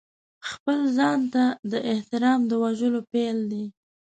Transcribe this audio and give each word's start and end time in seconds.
خپل 0.49 0.79
ځان 0.97 1.19
ته 1.33 1.43
د 1.71 1.73
احترام 1.91 2.39
د 2.49 2.51
وژلو 2.63 2.99
پیل 3.11 3.37
دی. 3.51 3.65